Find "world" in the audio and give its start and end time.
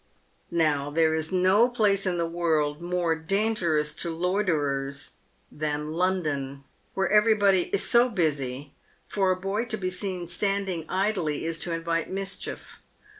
2.25-2.81